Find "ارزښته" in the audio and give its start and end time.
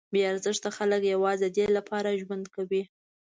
0.31-0.69